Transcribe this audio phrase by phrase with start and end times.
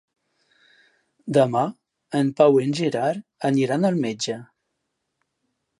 [1.39, 1.61] Demà
[2.21, 4.41] en Pau i en Gerard aniran al metge.